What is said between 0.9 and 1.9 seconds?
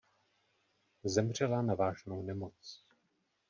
Zemřela na